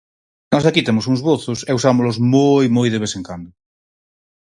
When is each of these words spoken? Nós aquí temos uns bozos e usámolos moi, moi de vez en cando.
Nós 0.51 0.65
aquí 0.69 0.81
temos 0.87 1.05
uns 1.11 1.21
bozos 1.29 1.59
e 1.69 1.71
usámolos 1.79 2.17
moi, 2.35 2.65
moi 2.77 2.87
de 2.93 3.01
vez 3.03 3.11
en 3.19 3.23
cando. 3.27 3.49